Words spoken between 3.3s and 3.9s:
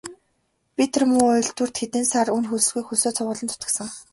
зүтгэсэн.